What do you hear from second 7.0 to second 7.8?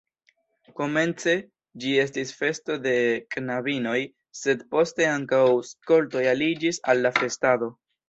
la festado.